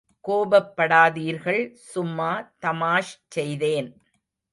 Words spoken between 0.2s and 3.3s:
கோபப்படாதீர்கள் சும்மா தமாஷ்